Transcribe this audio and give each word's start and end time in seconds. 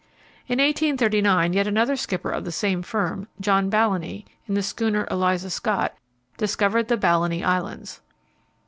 In 0.47 0.57
1839 0.57 1.53
yet 1.53 1.67
another 1.67 1.95
skipper 1.95 2.31
of 2.31 2.43
the 2.43 2.51
same 2.51 2.81
firm, 2.81 3.27
John 3.39 3.69
Balleny, 3.69 4.25
in 4.47 4.55
the 4.55 4.63
schooner 4.63 5.07
Eliza 5.11 5.51
Scott, 5.51 5.93
discovered 6.37 6.87
the 6.87 6.97
Balleny 6.97 7.43
Islands. 7.43 8.01